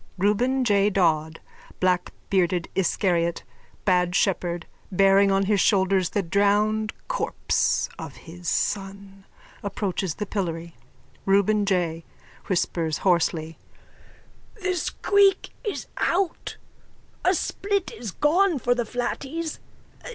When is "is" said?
15.63-15.85, 17.93-18.09